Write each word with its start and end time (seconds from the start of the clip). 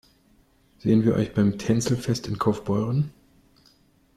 Sehen 0.79 1.03
wir 1.05 1.13
euch 1.13 1.31
beim 1.35 1.59
Tänzelfest 1.59 2.27
in 2.27 2.39
Kaufbeuren? 2.39 3.11